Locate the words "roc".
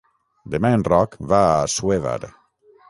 0.89-1.15